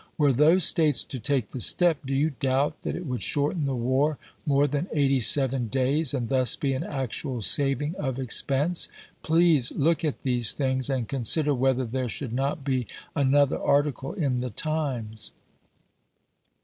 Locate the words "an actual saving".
6.73-7.95